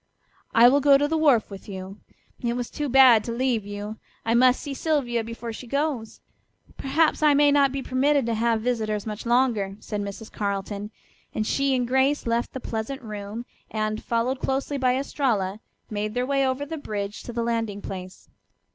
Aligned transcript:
"I 0.55 0.67
will 0.67 0.79
go 0.81 0.97
to 0.97 1.07
the 1.07 1.15
wharf 1.15 1.51
with 1.51 1.69
you. 1.69 1.99
It 2.39 2.53
was 2.55 2.71
too 2.71 2.89
bad 2.89 3.23
to 3.25 3.31
leave 3.31 3.67
you. 3.67 3.97
I 4.25 4.33
must 4.33 4.59
see 4.59 4.73
Sylvia 4.73 5.23
before 5.23 5.53
she 5.53 5.67
goes. 5.67 6.21
Perhaps 6.75 7.21
I 7.21 7.35
may 7.35 7.51
not 7.51 7.71
be 7.71 7.83
permitted 7.83 8.25
to 8.25 8.33
have 8.33 8.61
visitors 8.63 9.05
much 9.05 9.27
longer," 9.27 9.77
said 9.79 10.01
Mrs. 10.01 10.31
Carleton, 10.31 10.89
and 11.35 11.45
she 11.45 11.75
and 11.75 11.87
Grace 11.87 12.25
left 12.25 12.53
the 12.53 12.59
pleasant 12.59 13.03
room 13.03 13.45
and, 13.69 14.03
followed 14.03 14.39
closely 14.39 14.79
by 14.79 14.95
Estralla, 14.95 15.59
made 15.91 16.15
their 16.15 16.25
way 16.25 16.47
over 16.47 16.65
the 16.65 16.79
bridge 16.79 17.21
to 17.21 17.31
the 17.31 17.43
landing 17.43 17.79
place. 17.79 18.27